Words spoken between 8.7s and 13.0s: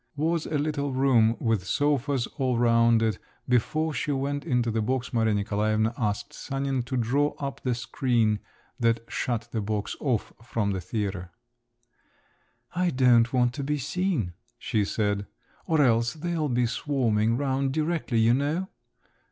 that shut the box off from the theatre. "I